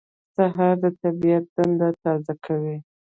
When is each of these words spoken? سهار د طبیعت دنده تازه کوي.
سهار 0.35 0.75
د 0.83 0.85
طبیعت 1.01 1.45
دنده 1.55 1.89
تازه 2.03 2.33
کوي. 2.45 2.77